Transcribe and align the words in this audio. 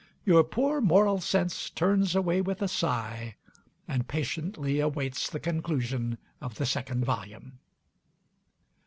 Your 0.25 0.43
poor 0.43 0.81
moral 0.81 1.19
sense 1.19 1.69
turns 1.69 2.15
away 2.15 2.41
with 2.41 2.63
a 2.63 2.67
sigh, 2.67 3.35
and 3.87 4.07
patiently 4.07 4.79
awaits 4.79 5.29
the 5.29 5.39
conclusion 5.39 6.17
of 6.41 6.55
the 6.55 6.65
second 6.65 7.05
volume. 7.05 7.59